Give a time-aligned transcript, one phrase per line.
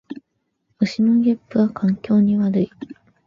[0.79, 2.71] 牛のげっぷは環境に悪い